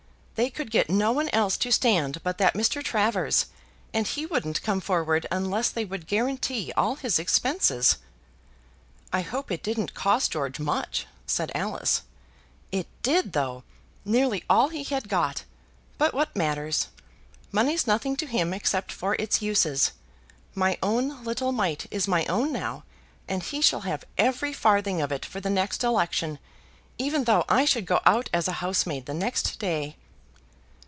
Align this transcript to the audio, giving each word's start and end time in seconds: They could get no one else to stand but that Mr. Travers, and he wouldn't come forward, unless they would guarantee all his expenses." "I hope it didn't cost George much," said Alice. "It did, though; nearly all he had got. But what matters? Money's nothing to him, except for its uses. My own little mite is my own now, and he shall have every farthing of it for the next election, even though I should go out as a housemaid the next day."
They 0.35 0.49
could 0.49 0.71
get 0.71 0.89
no 0.89 1.11
one 1.11 1.29
else 1.29 1.55
to 1.57 1.71
stand 1.71 2.23
but 2.23 2.39
that 2.39 2.55
Mr. 2.55 2.83
Travers, 2.83 3.45
and 3.93 4.07
he 4.07 4.25
wouldn't 4.25 4.63
come 4.63 4.81
forward, 4.81 5.27
unless 5.29 5.69
they 5.69 5.85
would 5.85 6.07
guarantee 6.07 6.73
all 6.75 6.95
his 6.95 7.19
expenses." 7.19 7.97
"I 9.13 9.21
hope 9.21 9.51
it 9.51 9.61
didn't 9.61 9.93
cost 9.93 10.31
George 10.31 10.59
much," 10.59 11.05
said 11.27 11.51
Alice. 11.53 12.01
"It 12.71 12.87
did, 13.03 13.33
though; 13.33 13.63
nearly 14.03 14.43
all 14.49 14.69
he 14.69 14.83
had 14.83 15.07
got. 15.07 15.43
But 15.99 16.11
what 16.15 16.35
matters? 16.35 16.87
Money's 17.51 17.85
nothing 17.85 18.15
to 18.15 18.25
him, 18.25 18.51
except 18.51 18.91
for 18.91 19.13
its 19.19 19.43
uses. 19.43 19.91
My 20.55 20.75
own 20.81 21.23
little 21.23 21.51
mite 21.51 21.85
is 21.91 22.07
my 22.07 22.25
own 22.25 22.51
now, 22.51 22.83
and 23.27 23.43
he 23.43 23.61
shall 23.61 23.81
have 23.81 24.05
every 24.17 24.53
farthing 24.53 25.03
of 25.03 25.11
it 25.11 25.23
for 25.23 25.39
the 25.39 25.51
next 25.51 25.83
election, 25.83 26.39
even 26.97 27.25
though 27.25 27.45
I 27.47 27.63
should 27.65 27.85
go 27.85 28.01
out 28.07 28.27
as 28.33 28.47
a 28.47 28.53
housemaid 28.63 29.05
the 29.05 29.13
next 29.13 29.59
day." 29.59 29.97